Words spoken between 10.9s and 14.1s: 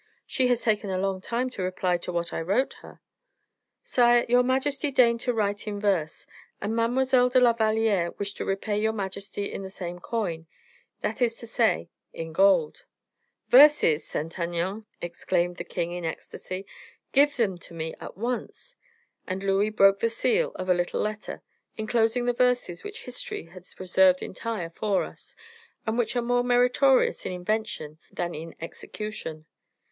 that is to say, in gold." "Verses!